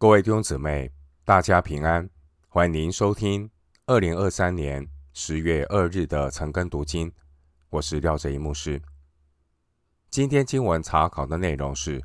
[0.00, 0.92] 各位弟兄姊妹，
[1.24, 2.08] 大家平安！
[2.46, 3.50] 欢迎您收听
[3.86, 7.12] 二零二三年十月二日的晨更读经。
[7.68, 8.80] 我是廖哲一牧师。
[10.08, 12.00] 今天经文查考的内容是《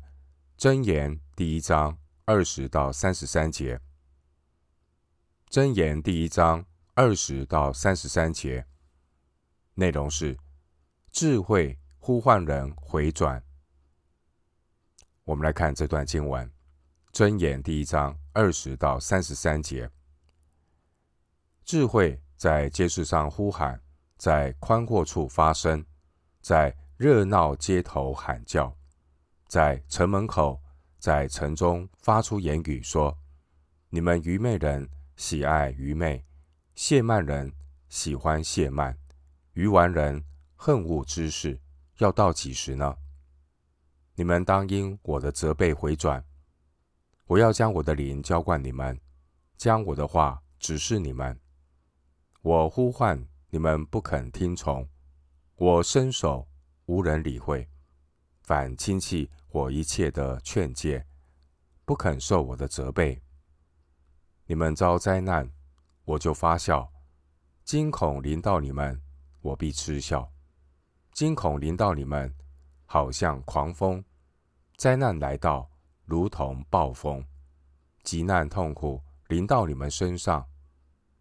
[0.58, 3.76] 箴言》第一章二十到三十三节，
[5.48, 8.66] 《箴言》第一章二十到三十三节
[9.74, 10.36] 内容是
[11.12, 13.40] 智慧呼唤人回转。
[15.22, 16.50] 我们来看这段经文。
[17.14, 19.88] 箴言第一章二十到三十三节，
[21.64, 23.80] 智慧在街市上呼喊，
[24.16, 25.86] 在宽阔处发声，
[26.40, 28.76] 在热闹街头喊叫，
[29.46, 30.60] 在城门口，
[30.98, 33.16] 在城中发出言语说
[33.90, 36.26] ：“你们愚昧人喜爱愚昧，
[36.74, 37.52] 亵慢人
[37.88, 38.98] 喜欢亵慢，
[39.52, 40.24] 愚顽人
[40.56, 41.60] 恨恶知识，
[41.98, 42.96] 要到几时呢？
[44.16, 46.20] 你们当因我的责备回转。”
[47.26, 49.00] 我要将我的灵浇灌你们，
[49.56, 51.40] 将我的话指示你们。
[52.42, 54.86] 我呼唤你们不肯听从，
[55.56, 56.46] 我伸手
[56.84, 57.66] 无人理会，
[58.42, 61.06] 反轻弃我一切的劝诫，
[61.86, 63.22] 不肯受我的责备。
[64.46, 65.50] 你们遭灾难，
[66.04, 66.92] 我就发笑；
[67.64, 69.00] 惊恐临到你们，
[69.40, 70.30] 我必嗤笑。
[71.12, 72.34] 惊恐临到你们，
[72.84, 74.04] 好像狂风；
[74.76, 75.70] 灾难来到。
[76.04, 77.24] 如同暴风，
[78.02, 80.46] 急难痛苦临到你们身上，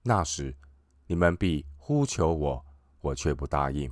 [0.02, 0.56] 那时
[1.08, 2.66] 你们必呼求我，
[3.02, 3.90] 我却不答应；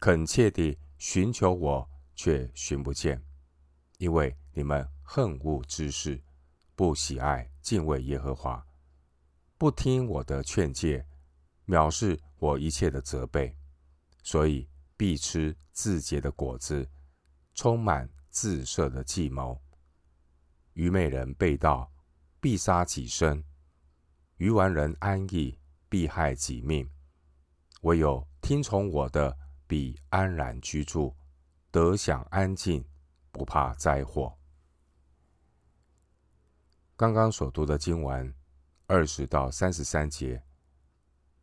[0.00, 3.22] 恳切地寻求我，却寻不见，
[3.98, 6.22] 因为你们恨恶之事，
[6.74, 8.66] 不喜爱敬畏耶和华，
[9.58, 11.06] 不听我的劝诫，
[11.66, 13.54] 藐视我一切的责备，
[14.22, 16.88] 所以必吃自结的果子，
[17.54, 19.60] 充满自设的计谋。
[20.76, 21.90] 愚昧人被盗，
[22.38, 23.42] 必杀己身；
[24.36, 26.86] 愚顽人安逸，必害己命。
[27.80, 31.16] 唯有听从我的，必安然居住，
[31.70, 32.86] 得享安静，
[33.32, 34.36] 不怕灾祸。
[36.94, 38.34] 刚刚所读的经文
[38.86, 40.44] 二十到三十三节，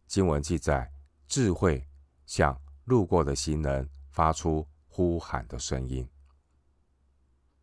[0.05, 0.93] 经文记载
[1.27, 1.83] 智慧
[2.27, 6.07] 向路过的行人发出呼喊的声音。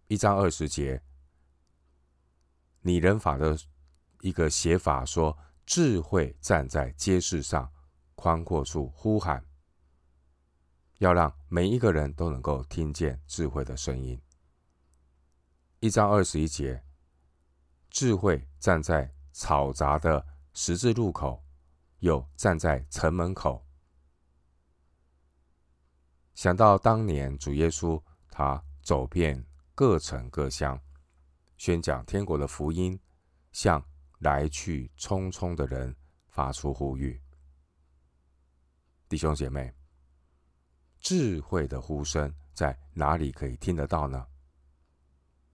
[0.09, 1.01] 一章二十节。
[2.83, 3.59] 拟人法的
[4.23, 5.37] 一个写法说
[5.67, 7.71] ：“智慧站在街市上，
[8.15, 9.45] 宽阔处呼喊，
[10.99, 14.21] 要让每一个人都能够听见智慧的声音。”
[15.81, 16.83] 一章二十一节，
[17.91, 21.45] 智慧站在嘈杂的十字路口，
[21.99, 23.67] 又站在城门口。
[26.35, 30.81] 想到当年主耶稣，他走遍各城各乡。
[31.61, 32.99] 宣讲天国的福音，
[33.53, 33.85] 向
[34.21, 35.95] 来去匆匆的人
[36.31, 37.21] 发出呼吁。
[39.11, 39.71] 弟兄姐妹，
[41.01, 44.27] 智慧的呼声在哪里可以听得到呢？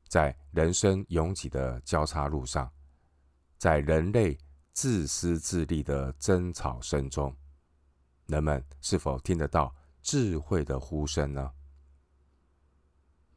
[0.07, 2.73] 在人生拥挤的交叉路上，
[3.59, 4.39] 在人类
[4.73, 7.37] 自私自利的争吵声中，
[8.27, 11.53] 人们是否听得到智慧的呼声呢？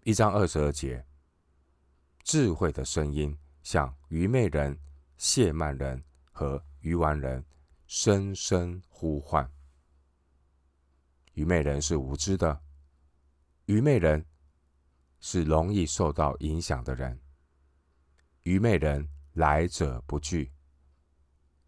[0.04, 1.04] 一章二十二节。
[2.24, 4.80] 智慧的声音向愚昧人、
[5.18, 7.44] 亵慢人和愚顽人
[7.88, 9.50] 深深呼唤。
[11.34, 12.62] 愚昧人是无知的，
[13.66, 14.26] 愚昧人
[15.20, 17.20] 是容易受到影响的人。
[18.44, 20.52] 愚昧人来者不拒，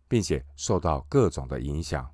[0.07, 2.13] 并且受到各种的影响。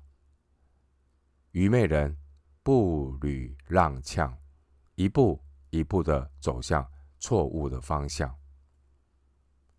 [1.52, 2.16] 愚昧人
[2.62, 4.36] 步履踉跄，
[4.94, 8.34] 一步一步的走向错误的方向。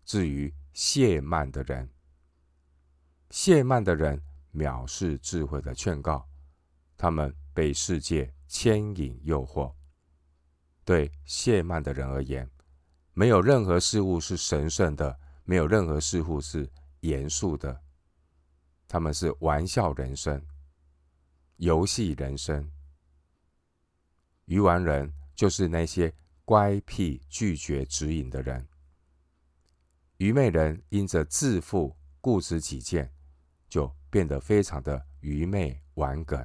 [0.04, 1.88] 至于亵慢的人，
[3.30, 4.20] 亵慢的人
[4.54, 6.28] 藐视智慧的劝告，
[6.96, 9.72] 他们被世界牵引诱惑。
[10.84, 12.50] 对亵慢的人而言，
[13.12, 16.68] 没有任何事物是神圣的，没有任何事物是
[17.00, 17.80] 严肃的。
[18.88, 20.44] 他们是玩笑人生，
[21.56, 22.68] 游戏人生。
[24.46, 26.12] 愚顽人就是那些
[26.50, 28.66] 乖僻拒绝指引的人。
[30.16, 33.08] 愚昧人因着自负、固执己见，
[33.68, 36.44] 就变得非常的愚昧顽梗。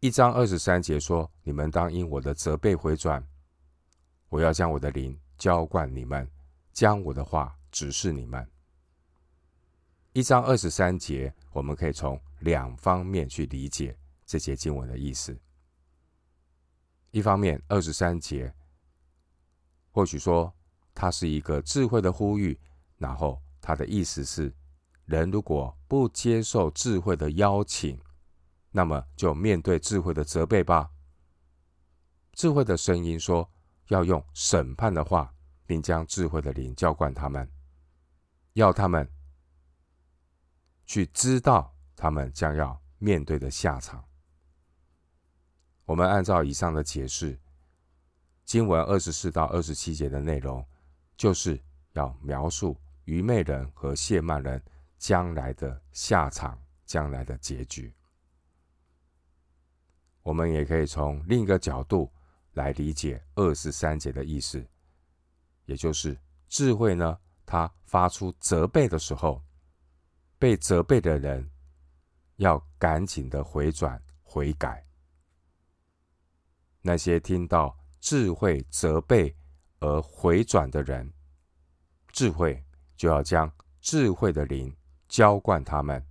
[0.00, 3.24] 一章二十三节说：“你们当因我的责备回转，
[4.28, 6.28] 我要将我的灵浇灌你们，
[6.72, 8.44] 将我的话指示你们。”
[10.12, 15.38] 一章二十三节，我们可以从两方面去理解这节经文的意思。
[17.10, 18.54] 一方面，二十三节
[19.90, 20.52] 或许说。
[20.98, 22.58] 它是一个智慧的呼吁，
[22.96, 24.50] 然后它的意思是：
[25.04, 28.00] 人如果不接受智慧的邀请，
[28.70, 30.90] 那么就面对智慧的责备吧。
[32.32, 33.46] 智慧的声音说，
[33.88, 35.30] 要用审判的话，
[35.66, 37.46] 并将智慧的灵浇灌他们，
[38.54, 39.06] 要他们
[40.86, 44.02] 去知道他们将要面对的下场。
[45.86, 47.38] 我们按照以上的解释，
[48.44, 50.62] 经文二十四到二十七节的内容，
[51.16, 51.58] 就是
[51.92, 54.60] 要描述愚昧人和谢曼人
[54.98, 57.94] 将来的下场、将来的结局。
[60.22, 62.10] 我们也可以从另一个角度
[62.54, 64.66] 来理解二十三节的意思，
[65.66, 66.18] 也就是
[66.48, 69.40] 智慧呢，他发出责备的时候，
[70.36, 71.48] 被责备的人
[72.36, 74.85] 要赶紧的回转悔改。
[76.86, 79.36] 那些听到智慧责备
[79.80, 81.12] 而回转的人，
[82.12, 82.64] 智慧
[82.96, 84.72] 就要将智慧的灵
[85.08, 86.06] 浇灌他们，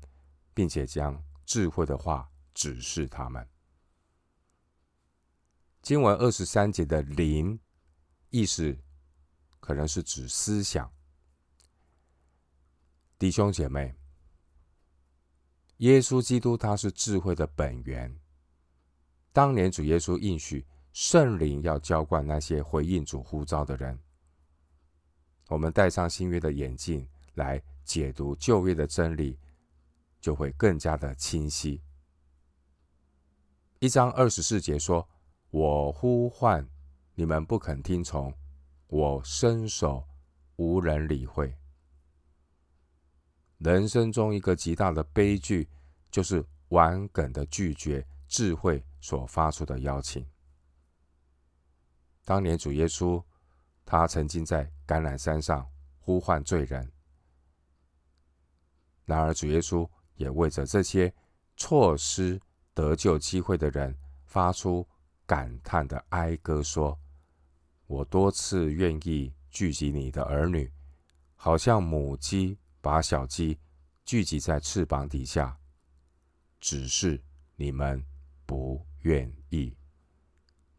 [0.54, 3.48] 并且将智慧的话指示他们。
[5.82, 7.58] 经文二十三节的灵，
[8.30, 8.78] 意思
[9.62, 10.92] 可能是指思想。
[13.18, 13.96] 弟兄姐妹，
[15.78, 18.20] 耶稣基督他是智慧的本源。
[19.36, 24.00] 当年主耶稣应许圣灵要浇灌那些回应主呼召的人。
[25.50, 29.38] 我们戴上新约的眼镜来解读旧约的真理，
[30.22, 31.82] 就会更加的清晰。
[33.80, 35.06] 一章二十四节说
[35.52, 36.66] ：“我呼唤
[37.14, 38.34] 你们不肯听从，
[38.88, 40.08] 我伸手
[40.56, 41.54] 无人理会。”
[43.60, 45.68] 人生中一个极大的悲剧，
[46.10, 50.26] 就是顽梗的拒绝智慧所发出的邀请。
[52.24, 53.24] 当年主耶稣，
[53.86, 55.70] 他曾经在橄榄山上
[56.00, 56.92] 呼唤罪人，
[59.06, 61.14] 然而主耶稣也为着这些
[61.56, 62.42] 错失
[62.74, 64.84] 得救机会的人，发出
[65.28, 67.00] 感叹的哀歌，说
[67.86, 70.74] ：“我多次愿意聚集你的儿女，
[71.36, 73.60] 好像母鸡把小鸡
[74.04, 75.60] 聚集在翅膀底下，
[76.60, 77.24] 只是
[77.56, 78.04] 你们。”
[78.48, 79.72] 不愿意。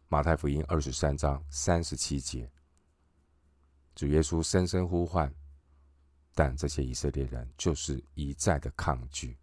[0.09, 2.51] 马太福音二十三章三十七节，
[3.95, 5.33] 主耶稣深深呼唤，
[6.35, 9.39] 但这些以色列人就是一再的抗拒。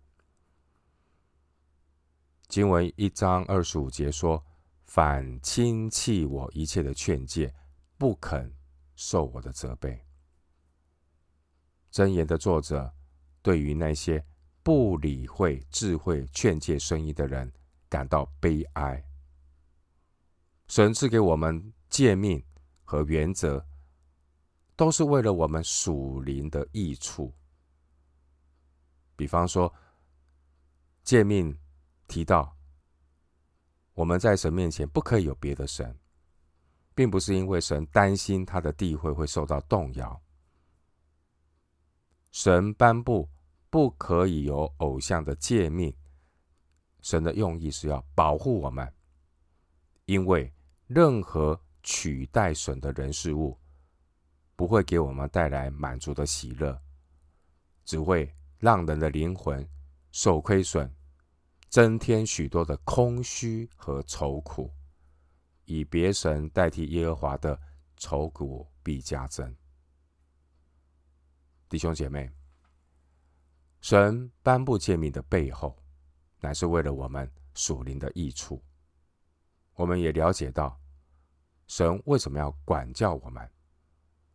[2.50, 4.46] 经文一章二十五节说
[4.84, 7.56] ：“反轻弃我一切的劝诫，
[7.98, 8.54] 不肯
[8.98, 10.06] 受我的责备。”
[11.90, 12.94] 箴言的作者
[13.42, 14.26] 对于那些
[14.62, 17.50] 不理会智慧劝诫声音的人。
[17.94, 19.08] 感到悲哀。
[20.68, 22.44] 神赐给我们诫命
[22.84, 23.64] 和原则，
[24.76, 27.32] 都是为了我们属灵的益处。
[29.16, 29.72] 比方说，
[31.04, 31.56] 诫命
[32.08, 32.58] 提到
[33.94, 35.96] 我们在神面前不可以有别的神，
[36.96, 40.20] 并不是因为神担心他的地位会受到动摇。
[42.32, 43.30] 神颁布
[43.70, 45.96] 不可以有偶像的诫命。
[47.04, 48.92] 神的用意是要保护我们，
[50.06, 50.52] 因为
[50.88, 53.56] 任何取代神的人事物，
[54.56, 56.82] 不会给我们带来满足的喜乐，
[57.84, 59.68] 只会让人的灵魂
[60.12, 60.90] 受亏损，
[61.70, 64.72] 增添许多的空虚和愁苦。
[65.66, 67.60] 以别神代替耶和华的
[67.98, 69.54] 愁苦必加增。
[71.68, 72.30] 弟兄姐妹，
[73.82, 75.78] 神颁布诫命的背后，
[76.44, 78.62] 乃是为了我们属灵的益处。
[79.76, 80.78] 我们也了解到，
[81.68, 83.50] 神为什么要管教我们？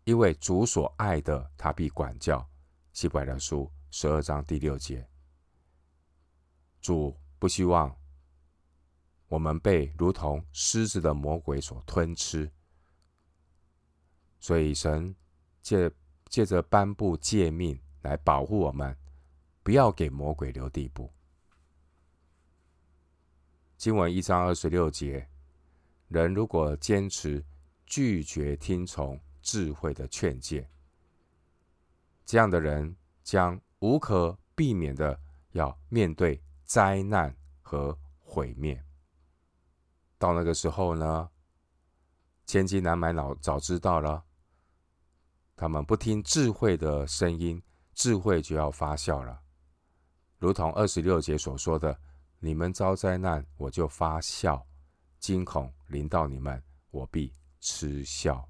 [0.05, 2.49] 因为主所爱的，他必管教。
[2.95, 5.07] 希伯来书十二章第六节，
[6.81, 7.95] 主不希望
[9.29, 12.51] 我们被如同狮子的魔鬼所吞吃，
[14.41, 15.15] 所以神
[15.61, 15.93] 借
[16.31, 18.97] 借着颁布诫命来保护我们，
[19.63, 21.13] 不要给魔鬼留地步。
[23.79, 25.25] 经文一章二十六节，
[26.09, 27.45] 人如果坚持
[27.87, 30.69] 拒绝听从智慧的劝诫，
[32.25, 35.17] 这样的人将无可避免的
[35.53, 37.33] 要面对灾难
[37.63, 38.85] 和毁灭。
[40.19, 41.31] 到那个时候呢，
[42.47, 44.25] 千金难买老早知道了。
[45.55, 47.63] 他们不听智慧的声音，
[47.95, 49.41] 智慧就要发笑了，
[50.39, 51.97] 如同二十六节所说的。
[52.41, 54.65] 你们遭灾难，我就发笑；
[55.19, 58.49] 惊恐临到你们，我必嗤笑。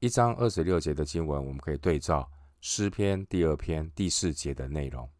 [0.00, 5.10] 一章二十六节的经文，我们可以对照诗篇第二篇第四节的内容，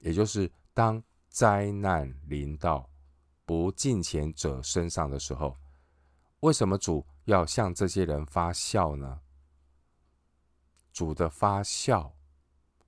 [0.00, 2.88] 也就是当灾难临到
[3.46, 5.56] 不敬虔者身上的时候，
[6.40, 9.22] 为什么主要向这些人发笑呢？
[10.92, 12.14] 主的发笑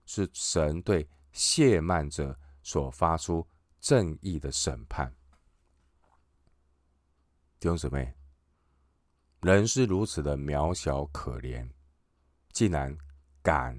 [0.04, 3.46] 是神对亵慢者所发出
[3.78, 5.14] 正义的审判。
[7.58, 8.16] 弟兄姊妹，
[9.42, 11.70] 人是如此的渺小可怜，
[12.52, 12.96] 竟然
[13.42, 13.78] 敢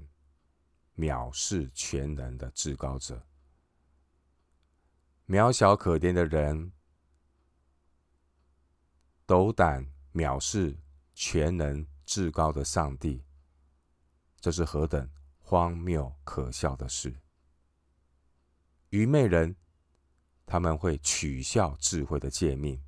[0.96, 3.26] 藐视全能的至高者。
[5.26, 6.72] 渺小可怜的人，
[9.26, 10.78] 斗胆藐视
[11.12, 13.24] 全能至高的上帝，
[14.40, 15.10] 这是何等
[15.40, 17.12] 荒谬可笑的事！
[18.90, 19.54] 愚昧人，
[20.46, 22.82] 他们会取笑智慧的诫命。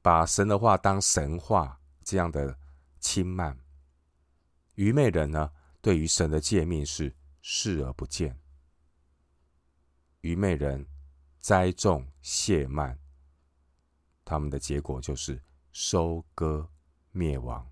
[0.00, 2.58] 把神的话当神话，这样的
[2.98, 3.58] 轻慢，
[4.76, 5.52] 愚昧人呢，
[5.82, 8.40] 对于神的诫命是视而不见。
[10.22, 10.86] 愚昧人
[11.38, 12.98] 栽种亵慢，
[14.24, 15.42] 他们的结果就是
[15.72, 16.70] 收割
[17.10, 17.70] 灭亡。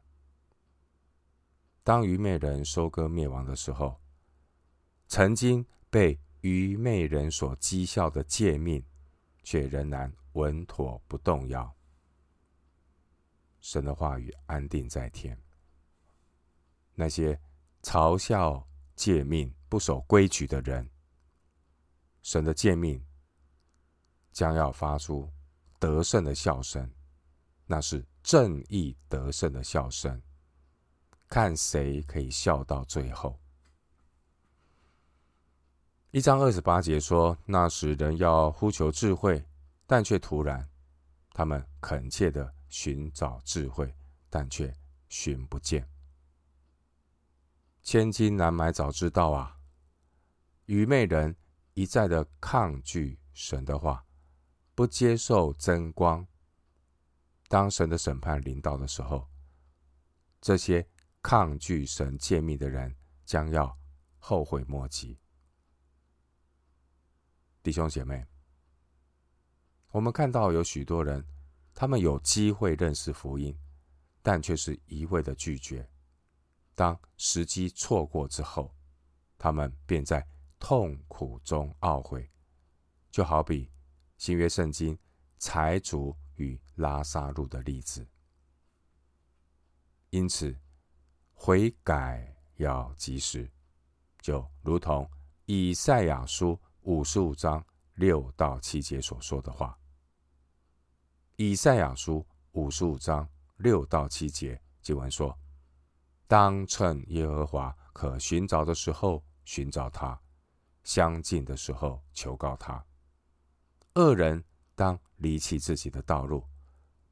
[1.82, 4.00] 当愚昧人收割灭亡的时候，
[5.08, 8.80] 曾经被愚昧人所讥笑的诫命，
[9.42, 11.74] 却仍然稳妥不动摇。
[13.60, 15.36] 神的话语安定在天。
[16.94, 17.36] 那些
[17.82, 20.88] 嘲笑诫命、不守规矩的人，
[22.22, 23.04] 神的诫命
[24.30, 25.28] 将要发出
[25.80, 26.88] 得胜的笑声，
[27.66, 30.22] 那是正义得胜的笑声。
[31.28, 33.36] 看谁可以笑到最后。
[36.16, 39.44] 一章二十八节说：“那时人要呼求智慧，
[39.87, 40.66] 但却突然，
[41.35, 43.94] 他们恳切的。”寻找智慧，
[44.30, 44.75] 但却
[45.11, 45.87] 寻不见。
[47.82, 49.58] 千金难买早知道啊！
[50.64, 51.37] 愚昧人
[51.75, 54.02] 一再的抗拒神的话，
[54.75, 56.26] 不接受真光。
[57.49, 59.28] 当神的审判临到的时候，
[60.40, 60.88] 这些
[61.20, 62.96] 抗拒神诫命的人
[63.26, 63.78] 将要
[64.18, 65.18] 后悔莫及。
[67.66, 68.25] 弟兄姐妹，
[69.90, 71.26] 我们看到有许多人。
[71.75, 73.58] 他们有机会认识福音，
[74.23, 75.85] 但却是一味的拒绝。
[76.76, 78.73] 当时机错过之后，
[79.37, 80.25] 他们便在
[80.61, 82.30] 痛苦中懊悔，
[83.11, 83.68] 就好比
[84.16, 84.96] 新约圣经
[85.38, 88.06] 财主与拉撒路的例子。
[90.11, 90.56] 因此，
[91.35, 93.50] 悔改要及时，
[94.20, 95.11] 就如同
[95.46, 96.56] 以赛亚书
[96.87, 97.64] 五十五章
[97.95, 99.76] 六到七节所说的话。
[101.35, 105.37] 以赛亚书五十五章六到七节经文说
[106.28, 110.16] ：“当趁耶和华可寻找的时候寻找他，
[110.85, 112.85] 相近的时候求告他。
[113.95, 114.45] 恶人
[114.76, 116.47] 当离弃自己的道路，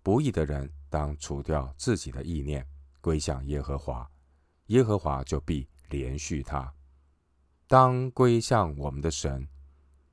[0.04, 2.64] 不义的人当除掉自己的意念，
[3.00, 4.09] 归向耶和华，
[4.66, 6.73] 耶和华就必连续他。
[7.66, 9.49] 当归向我们的神，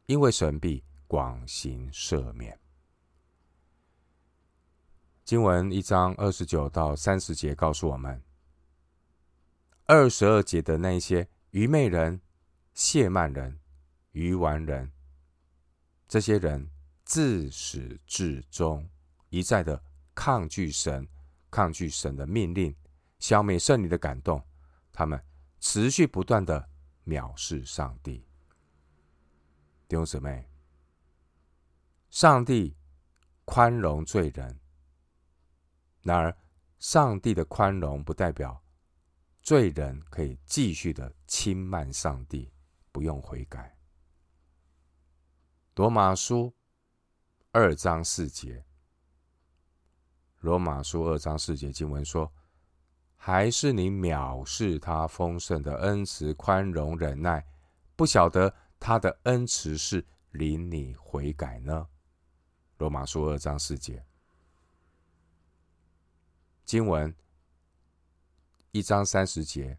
[0.06, 2.60] 因为神必广行赦免。”
[5.24, 8.22] 经文一章二十九到三十节告诉我们，
[9.86, 12.20] 二十二节的那些愚昧人、
[12.76, 13.60] 亵慢人、
[14.12, 14.92] 愚顽人，
[16.08, 16.70] 这些人
[17.06, 18.90] 自始至终
[19.30, 19.82] 一再的
[20.14, 21.08] 抗拒神、
[21.50, 22.76] 抗拒神的命令，
[23.20, 24.44] 消灭圣灵的感动，
[24.92, 25.24] 他们
[25.62, 26.68] 持续不断的
[27.06, 28.26] 藐视上帝。
[29.92, 30.50] 弟兄姊妹，
[32.10, 32.78] 上帝
[33.44, 34.58] 宽容罪人。
[36.02, 36.38] 然而，
[36.80, 38.64] 上帝的宽容不代表
[39.42, 42.54] 罪人可以继续的轻慢上帝，
[42.94, 43.78] 不用悔改。
[45.76, 46.56] 罗马书
[47.52, 48.64] 二章四节，
[50.40, 52.32] 罗马书二章四节经文说
[53.18, 57.46] ：“还是你藐视他丰盛的恩慈、宽容、忍耐，
[57.98, 61.88] 不晓得他的恩慈是领你悔改呢？”
[62.80, 64.04] 罗马书二章四节。
[66.66, 67.16] 经文
[68.72, 69.78] 一章三十节，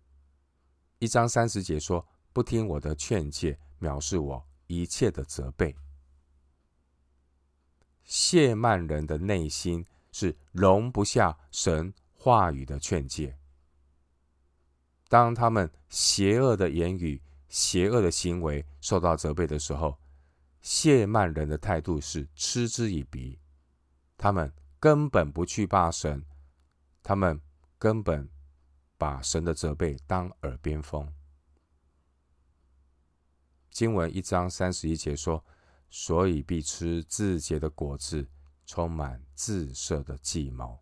[1.01, 5.75] 一章三十节说：“不听我的劝诫，藐视我一切的责备。”
[8.07, 13.37] 亵慢人的内心是容不下神话语的劝诫。
[15.09, 17.21] 当他们邪恶的言语、
[17.53, 19.99] 邪恶的行为受到责备的时候，
[20.63, 23.39] 谢曼人的态度是嗤之以鼻，
[24.17, 26.25] 他们根本不去怕神。
[27.03, 27.39] 他们
[27.79, 28.31] 根本
[28.97, 31.13] 把神的责备当耳边风。
[33.69, 35.45] 经文一章三十一节说
[35.91, 38.27] ：“所以必吃自结的果子，
[38.65, 40.79] 充满自设的计谋。”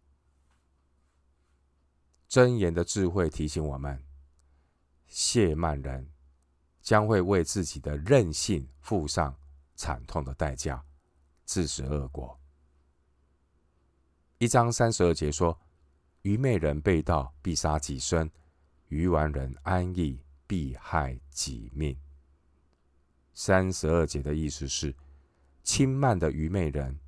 [2.31, 4.05] 箴言的智慧提醒我们，
[5.09, 6.13] 谢曼人
[6.81, 9.35] 将会为自己的任性付上
[9.75, 10.83] 惨痛的代价，
[11.45, 12.39] 自食恶果。
[14.39, 15.59] 一章三十二节说
[16.23, 18.27] ：“愚昧人背道，必杀己身；
[18.89, 21.97] 愚顽人安逸，必害己命。”
[23.35, 24.95] 三十二节的意思是，
[25.63, 26.99] 轻慢的愚昧人，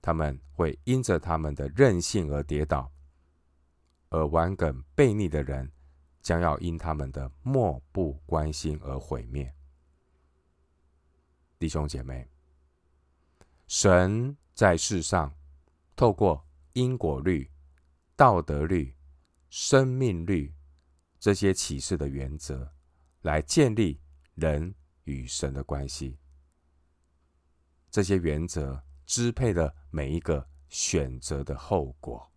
[0.00, 2.90] 他们会因着他们的任性而跌倒；
[4.10, 5.70] 而顽梗悖逆的人，
[6.24, 9.54] 将要因他们的漠不关心而毁灭。
[11.58, 12.26] 弟兄姐妹，
[13.66, 15.32] 神在世上
[15.94, 17.48] 透过因果律、
[18.16, 18.96] 道德律、
[19.50, 20.52] 生命律
[21.20, 22.72] 这些启示的原则，
[23.20, 24.00] 来建立
[24.34, 26.18] 人与神的关系。
[27.90, 32.32] 这些原则支配了每一个选择的后果。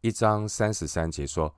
[0.00, 1.52] 一章三十三节说：“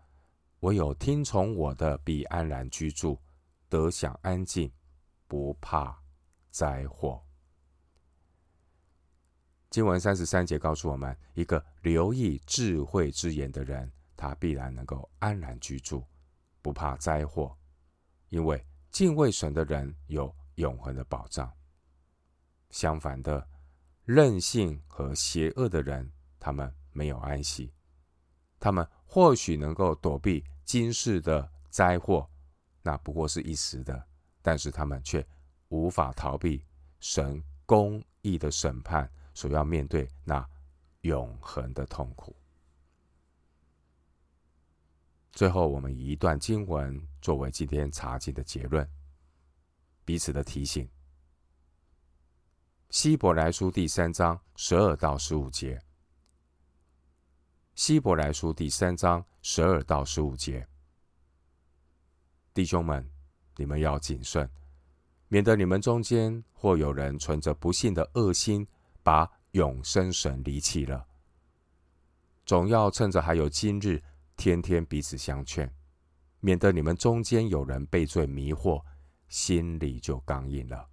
[0.60, 3.20] 唯有听从我的，必安然居住，
[3.68, 4.72] 得享安静，
[5.26, 6.02] 不怕
[6.48, 7.22] 灾祸。”
[9.68, 16.02] 经文三十三节告诉我们，一个留意智慧之言的人，他必然能够安然居住，
[16.62, 17.54] 不怕灾祸，
[18.30, 21.52] 因为敬畏神的人有永恒的保障。
[22.70, 23.46] 相反的，
[24.06, 27.70] 任性和邪恶的人，他们没有安息。
[28.60, 32.30] 他们或许能够躲避今世的灾祸，
[32.82, 34.06] 那不过是一时的，
[34.40, 35.26] 但是他们却
[35.70, 36.64] 无法逃避
[37.00, 39.10] 神公义的审判。
[39.32, 40.46] 所要面对那
[41.02, 42.36] 永恒的痛苦。
[45.30, 48.86] 最后，我们以一段经文作为今天查经的结论，
[50.04, 50.86] 彼此的提醒。
[52.90, 55.80] 希伯来书第三章十二到十五节。
[57.80, 60.68] 希伯来书第三章十二到十五节，
[62.52, 63.10] 弟兄们，
[63.56, 64.50] 你们要谨慎，
[65.28, 68.68] 免得你们中间或有人存着不信的恶心。
[69.02, 71.06] 把永生神离弃了，
[72.44, 74.02] 总要趁着还有今日，
[74.36, 75.74] 天天彼此相劝，
[76.40, 78.84] 免得你们中间有人被罪迷惑，
[79.26, 80.86] 心里就刚硬了。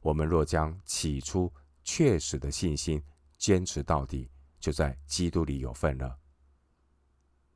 [0.00, 1.48] 我们若将起初
[1.84, 3.00] 确实的信心
[3.38, 4.28] 坚持到底，
[4.60, 6.18] 就在基督里有份了。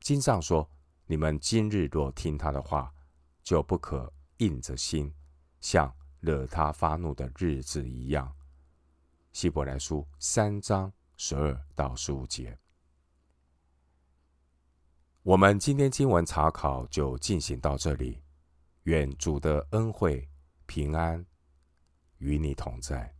[0.01, 0.69] 经上说：
[1.05, 2.93] 你们今日若听他的话，
[3.43, 5.13] 就不可硬着心，
[5.61, 8.35] 像惹他发怒的日子一样。
[9.31, 12.57] 希伯来书三章十二到十五节，
[15.23, 18.21] 我们今天经文查考就进行到这里。
[18.83, 20.29] 愿主的恩惠
[20.67, 21.25] 平安
[22.19, 23.14] 与你同在。